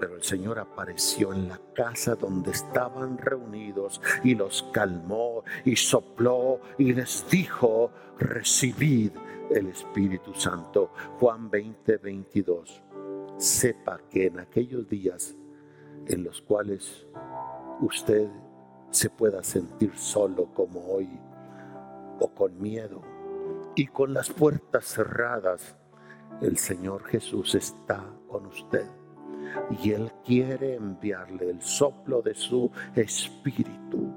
Pero 0.00 0.16
el 0.16 0.22
Señor 0.22 0.58
apareció 0.58 1.34
en 1.34 1.48
la 1.48 1.60
casa 1.74 2.14
donde 2.14 2.52
estaban 2.52 3.18
reunidos 3.18 4.00
y 4.24 4.34
los 4.34 4.62
calmó 4.72 5.44
y 5.66 5.76
sopló 5.76 6.60
y 6.78 6.94
les 6.94 7.28
dijo, 7.30 7.90
recibid 8.18 9.12
el 9.50 9.66
Espíritu 9.66 10.32
Santo. 10.32 10.90
Juan 11.18 11.50
20, 11.50 11.98
22. 11.98 12.82
Sepa 13.36 14.00
que 14.10 14.28
en 14.28 14.40
aquellos 14.40 14.88
días 14.88 15.36
en 16.06 16.24
los 16.24 16.40
cuales 16.40 17.06
usted 17.82 18.26
se 18.90 19.10
pueda 19.10 19.42
sentir 19.42 19.92
solo 19.98 20.46
como 20.54 20.94
hoy 20.94 21.10
o 22.20 22.28
con 22.34 22.58
miedo 22.60 23.02
y 23.76 23.86
con 23.86 24.14
las 24.14 24.30
puertas 24.30 24.86
cerradas, 24.86 25.76
el 26.40 26.56
Señor 26.56 27.04
Jesús 27.04 27.54
está 27.54 28.02
con 28.28 28.46
usted 28.46 28.86
y 29.82 29.92
Él 29.92 30.12
quiere 30.24 30.74
enviarle 30.74 31.50
el 31.50 31.62
soplo 31.62 32.22
de 32.22 32.34
su 32.34 32.70
espíritu 32.94 34.12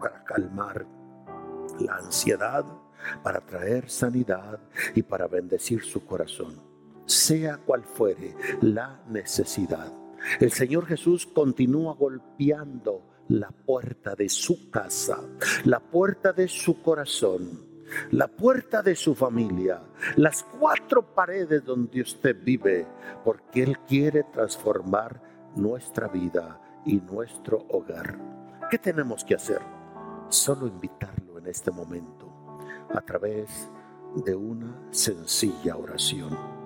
para 0.00 0.22
calmar 0.24 0.86
la 1.80 1.96
ansiedad, 1.96 2.64
para 3.22 3.40
traer 3.40 3.90
sanidad 3.90 4.58
y 4.94 5.02
para 5.02 5.26
bendecir 5.26 5.82
su 5.82 6.04
corazón, 6.04 6.60
sea 7.06 7.58
cual 7.58 7.84
fuere 7.84 8.34
la 8.62 9.02
necesidad. 9.08 9.92
El 10.40 10.52
Señor 10.52 10.86
Jesús 10.86 11.26
continúa 11.26 11.94
golpeando 11.94 13.02
la 13.28 13.50
puerta 13.50 14.14
de 14.14 14.28
su 14.28 14.70
casa, 14.70 15.20
la 15.64 15.80
puerta 15.80 16.32
de 16.32 16.48
su 16.48 16.82
corazón, 16.82 17.73
la 18.10 18.28
puerta 18.28 18.82
de 18.82 18.96
su 18.96 19.14
familia, 19.14 19.82
las 20.16 20.42
cuatro 20.42 21.02
paredes 21.14 21.64
donde 21.64 22.00
usted 22.00 22.36
vive, 22.42 22.86
porque 23.24 23.62
Él 23.62 23.78
quiere 23.86 24.24
transformar 24.24 25.20
nuestra 25.56 26.08
vida 26.08 26.60
y 26.84 27.00
nuestro 27.00 27.66
hogar. 27.68 28.18
¿Qué 28.70 28.78
tenemos 28.78 29.24
que 29.24 29.34
hacer? 29.34 29.60
Solo 30.28 30.66
invitarlo 30.66 31.38
en 31.38 31.46
este 31.46 31.70
momento 31.70 32.32
a 32.92 33.00
través 33.00 33.70
de 34.16 34.34
una 34.34 34.88
sencilla 34.90 35.76
oración. 35.76 36.63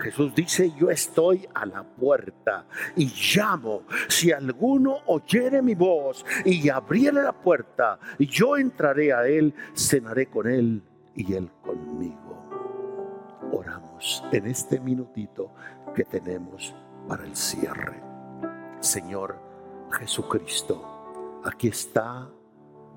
Jesús 0.00 0.34
dice, 0.34 0.72
yo 0.78 0.90
estoy 0.90 1.46
a 1.54 1.66
la 1.66 1.82
puerta 1.82 2.66
y 2.96 3.06
llamo. 3.06 3.82
Si 4.08 4.32
alguno 4.32 4.98
oyere 5.06 5.62
mi 5.62 5.74
voz 5.74 6.24
y 6.44 6.68
abriere 6.68 7.22
la 7.22 7.32
puerta, 7.32 7.98
yo 8.18 8.56
entraré 8.56 9.12
a 9.12 9.26
él, 9.26 9.54
cenaré 9.74 10.26
con 10.26 10.48
él 10.48 10.82
y 11.14 11.34
él 11.34 11.50
conmigo. 11.62 12.48
Oramos 13.52 14.24
en 14.32 14.46
este 14.46 14.80
minutito 14.80 15.52
que 15.94 16.04
tenemos 16.04 16.74
para 17.06 17.24
el 17.24 17.36
cierre. 17.36 18.00
Señor 18.80 19.38
Jesucristo, 19.92 21.40
aquí 21.44 21.68
está 21.68 22.28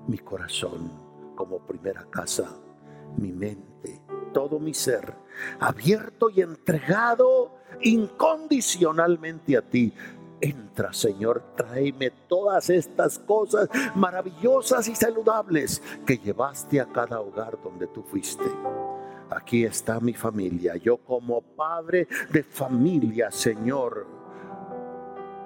mi 0.06 0.18
corazón 0.18 0.90
como 1.34 1.58
primera 1.58 2.06
casa, 2.10 2.48
mi 3.16 3.32
mente 3.32 3.73
todo 4.34 4.58
mi 4.58 4.74
ser, 4.74 5.14
abierto 5.58 6.28
y 6.28 6.42
entregado 6.42 7.54
incondicionalmente 7.80 9.56
a 9.56 9.62
ti. 9.62 9.94
Entra, 10.42 10.92
Señor, 10.92 11.54
tráeme 11.56 12.10
todas 12.28 12.68
estas 12.68 13.18
cosas 13.20 13.70
maravillosas 13.94 14.86
y 14.88 14.94
saludables 14.94 15.82
que 16.04 16.18
llevaste 16.18 16.80
a 16.80 16.86
cada 16.86 17.20
hogar 17.20 17.58
donde 17.62 17.86
tú 17.86 18.02
fuiste. 18.02 18.44
Aquí 19.30 19.64
está 19.64 20.00
mi 20.00 20.12
familia. 20.12 20.76
Yo 20.76 20.98
como 20.98 21.40
padre 21.40 22.06
de 22.30 22.42
familia, 22.42 23.30
Señor, 23.30 24.06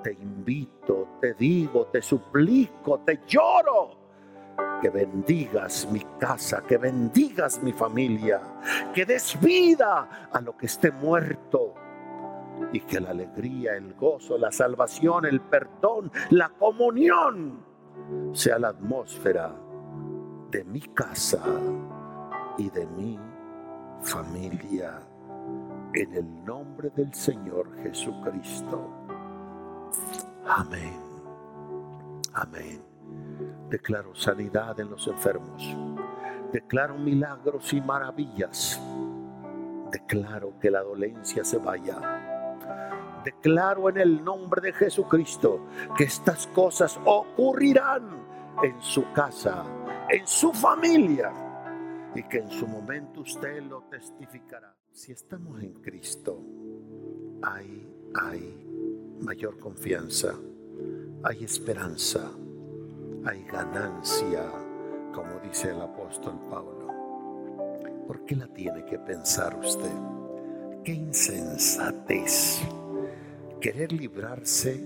te 0.03 0.14
invito, 0.14 1.18
te 1.20 1.35
digo, 1.35 1.87
te 1.87 2.03
suplico, 2.03 3.01
te 3.01 3.20
lloro 3.29 3.98
que 4.81 4.91
bendigas 4.91 5.88
mi 5.91 6.01
casa, 6.19 6.62
que 6.67 6.77
bendigas 6.77 7.62
mi 7.62 7.73
familia, 7.73 8.41
que 8.95 9.05
des 9.05 9.38
vida 9.41 10.29
a 10.33 10.41
lo 10.41 10.57
que 10.57 10.67
esté 10.67 10.91
muerto 10.91 11.75
y 12.73 12.81
que 12.81 13.01
la 13.01 13.11
alegría, 13.11 13.75
el 13.75 13.95
gozo, 13.95 14.38
la 14.38 14.53
salvación, 14.53 15.27
el 15.27 15.41
perdón, 15.41 16.11
la 16.31 16.51
comunión 16.51 17.64
sea 18.33 18.59
la 18.59 18.69
atmósfera 18.69 19.55
de 20.51 20.64
mi 20.64 20.81
casa 20.81 21.43
y 22.57 22.71
de 22.71 22.87
mi 22.87 23.19
familia. 24.03 25.01
En 25.95 26.14
el 26.14 26.45
nombre 26.45 26.91
del 26.91 27.12
Señor 27.14 27.75
Jesucristo. 27.83 28.91
Amén. 30.47 31.01
Amén. 32.35 32.88
Declaro 33.68 34.14
sanidad 34.14 34.78
en 34.81 34.90
los 34.90 35.07
enfermos. 35.07 35.62
Declaro 36.52 36.96
milagros 36.96 37.72
y 37.72 37.81
maravillas. 37.81 38.81
Declaro 39.90 40.59
que 40.59 40.70
la 40.70 40.83
dolencia 40.83 41.44
se 41.44 41.59
vaya. 41.59 43.20
Declaro 43.24 43.88
en 43.90 43.98
el 43.98 44.24
nombre 44.24 44.61
de 44.62 44.72
Jesucristo 44.72 45.66
que 45.96 46.04
estas 46.04 46.46
cosas 46.48 46.98
ocurrirán 47.04 48.26
en 48.62 48.81
su 48.81 49.12
casa, 49.12 49.64
en 50.09 50.26
su 50.26 50.52
familia, 50.52 51.33
y 52.14 52.22
que 52.22 52.38
en 52.38 52.50
su 52.50 52.66
momento 52.66 53.20
usted 53.20 53.62
lo 53.62 53.83
testificará. 53.83 54.74
Si 54.90 55.12
estamos 55.12 55.62
en 55.62 55.74
Cristo, 55.74 56.42
hay, 57.42 57.87
hay 58.14 59.16
mayor 59.20 59.59
confianza 59.59 60.35
hay 61.22 61.44
esperanza, 61.44 62.31
hay 63.24 63.44
ganancia, 63.44 64.50
como 65.12 65.38
dice 65.40 65.70
el 65.70 65.81
apóstol 65.81 66.38
Pablo. 66.50 66.88
¿Por 68.07 68.24
qué 68.24 68.37
la 68.37 68.46
tiene 68.48 68.85
que 68.85 68.98
pensar 68.98 69.59
usted? 69.59 69.92
Qué 70.85 70.92
insensatez. 70.92 72.61
Querer 73.61 73.92
librarse 73.92 74.83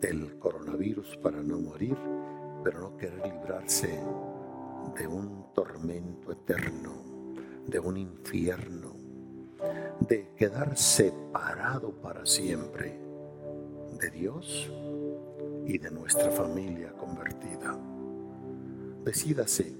del 0.00 0.38
coronavirus 0.38 1.16
para 1.18 1.42
no 1.42 1.58
morir, 1.58 1.96
pero 2.62 2.80
no 2.80 2.96
querer 2.96 3.26
librarse 3.26 4.00
de 4.96 5.06
un 5.06 5.52
tormento 5.52 6.32
eterno, 6.32 6.92
de 7.66 7.78
un 7.78 7.96
infierno, 7.96 8.92
de 10.08 10.34
quedar 10.36 10.76
separado 10.76 11.92
para 12.00 12.24
siempre 12.24 12.98
de 14.00 14.10
Dios 14.10 14.70
y 15.66 15.78
de 15.78 15.90
nuestra 15.90 16.30
familia 16.30 16.92
convertida. 16.92 17.78
Decídase, 19.04 19.74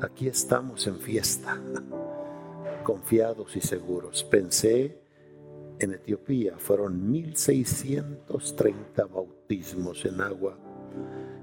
aquí 0.00 0.28
estamos 0.28 0.86
en 0.86 0.98
fiesta, 0.98 1.60
confiados 2.84 3.56
y 3.56 3.60
seguros. 3.60 4.24
Pensé 4.24 5.00
en 5.78 5.94
Etiopía, 5.94 6.58
fueron 6.58 7.10
1630 7.10 9.04
bautismos 9.06 10.04
en 10.04 10.20
agua, 10.20 10.58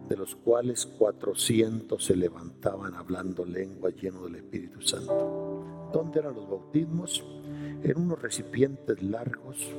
de 0.08 0.16
los 0.16 0.36
cuales 0.36 0.86
400 0.86 2.04
se 2.04 2.16
levantaban 2.16 2.94
hablando 2.94 3.46
lengua 3.46 3.90
lleno 3.90 4.24
del 4.26 4.36
Espíritu 4.36 4.82
Santo. 4.82 5.90
¿Dónde 5.92 6.20
eran 6.20 6.36
los 6.36 6.50
bautismos? 6.50 7.26
En 7.84 7.98
unos 7.98 8.22
recipientes 8.22 9.02
largos, 9.02 9.74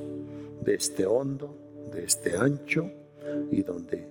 de 0.61 0.75
este 0.75 1.05
hondo, 1.05 1.57
de 1.91 2.03
este 2.03 2.37
ancho, 2.37 2.91
y 3.51 3.63
donde 3.63 4.09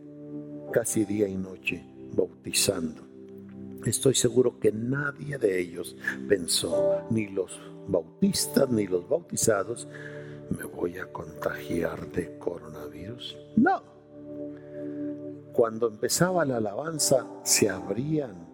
casi 0.72 1.04
día 1.04 1.28
y 1.28 1.36
noche 1.36 1.84
bautizando. 2.14 3.02
Estoy 3.84 4.14
seguro 4.14 4.58
que 4.58 4.72
nadie 4.72 5.38
de 5.38 5.60
ellos 5.60 5.96
pensó, 6.28 7.02
ni 7.10 7.28
los 7.28 7.58
bautistas 7.88 8.68
ni 8.70 8.86
los 8.86 9.08
bautizados, 9.08 9.88
me 10.50 10.64
voy 10.64 10.98
a 10.98 11.06
contagiar 11.12 12.10
de 12.10 12.38
coronavirus. 12.38 13.36
No. 13.56 13.82
Cuando 15.52 15.88
empezaba 15.88 16.44
la 16.44 16.56
alabanza, 16.56 17.26
se 17.44 17.68
abrían 17.68 18.48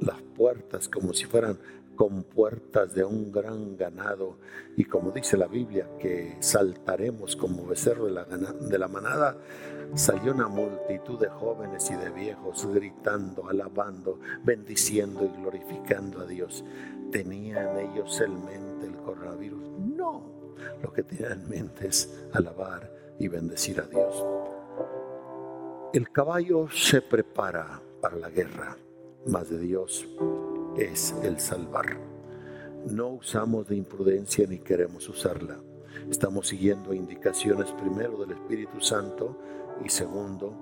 las 0.00 0.20
puertas 0.36 0.88
como 0.88 1.12
si 1.12 1.24
fueran 1.24 1.58
con 2.02 2.24
puertas 2.24 2.94
de 2.94 3.04
un 3.04 3.30
gran 3.30 3.76
ganado 3.76 4.38
y 4.76 4.86
como 4.86 5.12
dice 5.12 5.36
la 5.36 5.46
Biblia 5.46 5.88
que 6.00 6.36
saltaremos 6.40 7.36
como 7.36 7.64
becerro 7.64 8.06
de 8.06 8.10
la, 8.10 8.24
de 8.24 8.76
la 8.76 8.88
manada, 8.88 9.38
salió 9.94 10.32
una 10.32 10.48
multitud 10.48 11.20
de 11.20 11.28
jóvenes 11.28 11.88
y 11.92 11.94
de 11.94 12.10
viejos 12.10 12.66
gritando, 12.66 13.48
alabando, 13.48 14.18
bendiciendo 14.42 15.24
y 15.24 15.40
glorificando 15.40 16.22
a 16.22 16.26
Dios. 16.26 16.64
¿Tenían 17.12 17.78
ellos 17.78 18.20
en 18.20 18.46
mente 18.46 18.86
el 18.86 18.96
coronavirus? 18.96 19.62
No, 19.78 20.24
lo 20.82 20.92
que 20.92 21.04
tenían 21.04 21.42
en 21.42 21.48
mente 21.48 21.86
es 21.86 22.26
alabar 22.32 22.92
y 23.20 23.28
bendecir 23.28 23.80
a 23.80 23.86
Dios. 23.86 24.26
El 25.92 26.10
caballo 26.10 26.68
se 26.68 27.00
prepara 27.00 27.80
para 28.00 28.16
la 28.16 28.28
guerra, 28.28 28.76
más 29.24 29.48
de 29.50 29.60
Dios 29.60 30.04
es 30.76 31.14
el 31.22 31.38
salvar. 31.38 31.98
No 32.86 33.08
usamos 33.08 33.68
de 33.68 33.76
imprudencia 33.76 34.46
ni 34.46 34.58
queremos 34.58 35.08
usarla. 35.08 35.60
Estamos 36.10 36.48
siguiendo 36.48 36.94
indicaciones 36.94 37.70
primero 37.72 38.18
del 38.18 38.32
Espíritu 38.32 38.80
Santo 38.80 39.38
y 39.84 39.88
segundo 39.88 40.54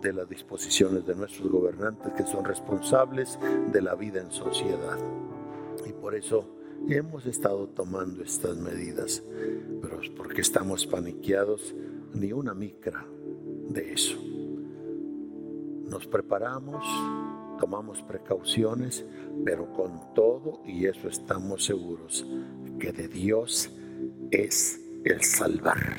de 0.00 0.12
las 0.12 0.28
disposiciones 0.28 1.06
de 1.06 1.14
nuestros 1.14 1.50
gobernantes 1.50 2.12
que 2.12 2.24
son 2.24 2.44
responsables 2.44 3.38
de 3.72 3.82
la 3.82 3.94
vida 3.94 4.20
en 4.20 4.30
sociedad. 4.30 4.98
Y 5.86 5.92
por 5.92 6.14
eso 6.14 6.46
hemos 6.88 7.26
estado 7.26 7.68
tomando 7.68 8.22
estas 8.22 8.56
medidas, 8.56 9.22
pero 9.80 10.00
es 10.00 10.10
porque 10.10 10.40
estamos 10.40 10.86
paniqueados, 10.86 11.74
ni 12.12 12.32
una 12.32 12.54
micra 12.54 13.06
de 13.68 13.92
eso. 13.92 14.16
Nos 15.88 16.06
preparamos, 16.06 16.84
tomamos 17.58 18.02
precauciones, 18.02 19.04
pero 19.44 19.72
con 19.72 20.14
todo, 20.14 20.60
y 20.64 20.86
eso 20.86 21.08
estamos 21.08 21.64
seguros, 21.64 22.26
que 22.78 22.92
de 22.92 23.08
Dios 23.08 23.70
es 24.30 24.80
el 25.04 25.22
salvar. 25.22 25.98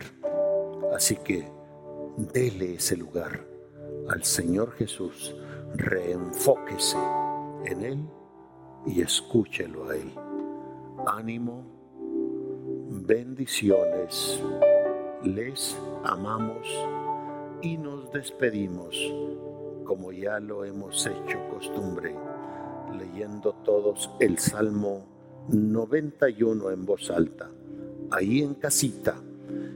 Así 0.93 1.15
que 1.17 1.47
dele 2.17 2.75
ese 2.75 2.95
lugar 2.95 3.45
al 4.09 4.23
Señor 4.23 4.71
Jesús, 4.73 5.35
reenfóquese 5.75 6.97
en 7.65 7.83
Él 7.83 8.09
y 8.85 9.01
escúchelo 9.01 9.89
a 9.89 9.95
Él. 9.95 10.11
Ánimo, 11.07 11.63
bendiciones, 12.89 14.41
les 15.23 15.77
amamos 16.03 16.67
y 17.61 17.77
nos 17.77 18.11
despedimos 18.11 18.95
como 19.85 20.11
ya 20.11 20.39
lo 20.39 20.65
hemos 20.65 21.07
hecho 21.07 21.39
costumbre, 21.49 22.13
leyendo 22.97 23.53
todos 23.63 24.09
el 24.19 24.37
Salmo 24.39 25.47
91 25.49 26.71
en 26.71 26.85
voz 26.85 27.09
alta. 27.11 27.49
Ahí 28.11 28.41
en 28.41 28.55
casita, 28.55 29.15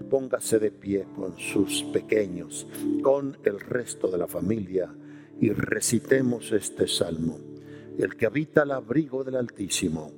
póngase 0.10 0.60
de 0.60 0.72
pie 0.72 1.08
con 1.16 1.38
sus 1.38 1.84
pequeños, 1.94 2.68
con 3.02 3.38
el 3.44 3.60
resto 3.60 4.10
de 4.10 4.18
la 4.18 4.28
familia 4.28 4.94
y 5.40 5.52
recitemos 5.52 6.52
este 6.52 6.88
salmo. 6.88 7.40
El 7.98 8.16
que 8.18 8.26
habita 8.26 8.64
al 8.64 8.72
abrigo 8.72 9.24
del 9.24 9.36
Altísimo 9.36 10.12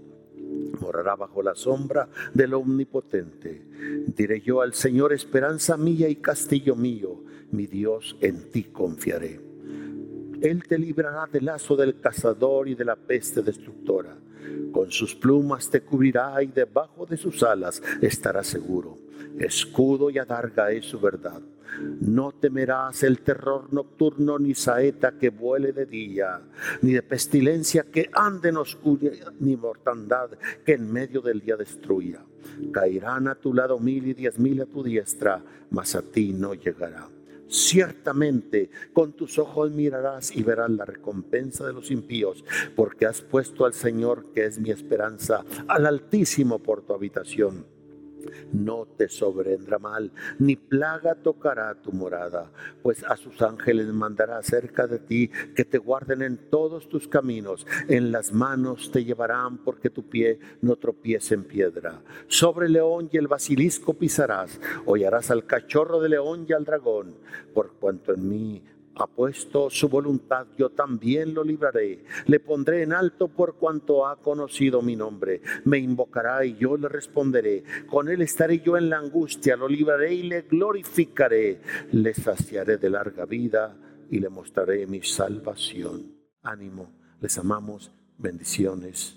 morará 0.80 1.16
bajo 1.16 1.44
la 1.44 1.56
sombra 1.56 2.10
del 2.34 2.54
Omnipotente. 2.54 3.66
Diré 4.08 4.42
yo 4.42 4.62
al 4.62 4.74
Señor, 4.74 5.14
esperanza 5.14 5.78
mía 5.78 6.10
y 6.10 6.16
castillo 6.18 6.76
mío, 6.76 7.24
mi 7.52 7.68
Dios, 7.68 8.18
en 8.22 8.50
ti 8.52 8.64
confiaré. 8.64 9.51
Él 10.42 10.64
te 10.68 10.78
librará 10.78 11.28
del 11.32 11.46
lazo 11.46 11.76
del 11.76 12.00
cazador 12.00 12.68
y 12.68 12.76
de 12.76 12.86
la 12.86 12.96
peste 12.96 13.42
destructora. 13.42 14.18
Con 14.72 14.92
sus 14.92 15.16
plumas 15.16 15.70
te 15.70 15.82
cubrirá 15.82 16.42
y 16.42 16.48
debajo 16.48 17.06
de 17.06 17.18
sus 17.18 17.44
alas 17.44 17.82
estarás 18.02 18.48
seguro. 18.48 18.98
Escudo 19.38 20.10
y 20.10 20.18
adarga 20.18 20.72
es 20.72 20.86
su 20.86 21.00
verdad. 21.00 21.42
No 22.02 22.32
temerás 22.34 23.04
el 23.04 23.22
terror 23.22 23.72
nocturno, 23.72 24.38
ni 24.38 24.54
saeta 24.54 25.14
que 25.18 25.30
vuele 25.30 25.72
de 25.72 25.86
día, 25.86 26.42
ni 26.82 26.94
de 26.94 27.02
pestilencia 27.02 27.84
que 27.84 28.10
ande 28.14 28.50
en 28.50 28.58
oscuridad, 28.58 29.32
ni 29.40 29.56
mortandad 29.56 30.32
que 30.66 30.74
en 30.74 30.92
medio 30.92 31.22
del 31.22 31.40
día 31.40 31.56
destruya. 31.56 32.20
Caerán 32.74 33.28
a 33.28 33.36
tu 33.36 33.54
lado 33.54 33.80
mil 33.80 34.08
y 34.08 34.14
diez 34.14 34.38
mil 34.38 34.62
a 34.62 34.66
tu 34.66 34.84
diestra, 34.84 35.42
mas 35.70 35.96
a 35.96 36.02
ti 36.02 36.34
no 36.34 36.54
llegará. 36.54 37.08
Ciertamente 37.52 38.70
con 38.94 39.12
tus 39.12 39.38
ojos 39.38 39.72
mirarás 39.72 40.34
y 40.34 40.42
verás 40.42 40.72
la 40.72 40.86
recompensa 40.86 41.68
de 41.68 41.74
los 41.74 41.92
impíos, 41.92 42.46
porque 42.78 43.06
has 43.06 43.22
puesto 43.22 43.66
al 43.66 43.74
Señor, 43.74 44.32
que 44.34 44.46
es 44.46 44.58
mi 44.58 44.72
esperanza, 44.72 45.44
al 45.68 45.86
Altísimo 45.86 46.60
por 46.60 46.82
tu 46.84 46.94
habitación 46.94 47.81
no 48.52 48.86
te 48.86 49.10
sobrendrá 49.10 49.80
mal, 49.80 50.12
ni 50.40 50.56
plaga 50.56 51.16
tocará 51.16 51.76
tu 51.76 51.92
morada, 51.92 52.52
pues 52.82 53.04
a 53.04 53.16
sus 53.18 53.42
ángeles 53.42 53.88
mandará 53.88 54.42
cerca 54.42 54.88
de 54.88 55.00
ti 55.00 55.30
que 55.56 55.66
te 55.66 55.78
guarden 55.78 56.22
en 56.22 56.38
todos 56.50 56.90
tus 56.90 57.08
caminos, 57.08 57.66
en 57.88 58.12
las 58.12 58.32
manos 58.32 58.92
te 58.92 59.04
llevarán 59.04 59.58
porque 59.58 59.90
tu 59.90 60.04
pie 60.10 60.40
no 60.62 60.76
tropiece 60.76 61.36
en 61.36 61.44
piedra. 61.44 62.02
Sobre 62.28 62.68
el 62.68 62.74
león 62.74 63.10
y 63.12 63.18
el 63.18 63.28
basilisco 63.28 63.94
pisarás, 63.94 64.60
hollarás 64.86 65.32
al 65.32 65.46
cachorro 65.46 66.00
de 66.00 66.10
león 66.10 66.46
y 66.48 66.54
al 66.54 66.66
dragón, 66.66 67.16
por 67.54 67.74
cuanto 67.74 68.14
en 68.14 68.30
mí 68.30 68.64
ha 68.96 69.08
puesto 69.08 69.70
su 69.70 69.90
voluntad, 69.90 70.48
yo 70.58 70.70
también 70.70 71.34
lo 71.34 71.44
libraré. 71.44 72.04
Le 72.26 72.40
pondré 72.40 72.84
en 72.84 72.94
alto 72.94 73.28
por 73.28 73.56
cuanto 73.56 74.06
ha 74.06 74.18
conocido 74.22 74.82
mi 74.82 74.96
nombre. 74.96 75.42
Me 75.66 75.78
invocará 75.78 76.46
y 76.46 76.56
yo 76.58 76.78
le 76.78 76.90
responderé. 76.90 77.64
Con 77.90 78.10
él 78.10 78.22
estaré 78.22 78.60
yo 78.60 78.78
en 78.78 78.90
la 78.90 78.98
angustia, 78.98 79.56
lo 79.56 79.68
libraré 79.68 80.14
y 80.14 80.24
le 80.24 80.42
glorificaré. 80.44 81.62
Le 81.92 82.14
saciaré 82.14 82.78
de 82.78 82.90
larga 82.90 83.26
vida 83.26 83.78
y 84.10 84.20
le 84.20 84.30
mostraré 84.30 84.86
mi 84.88 85.02
salvación. 85.02 86.16
Ánimo, 86.44 86.92
les 87.20 87.38
amamos. 87.38 87.92
Bendiciones. 88.18 89.16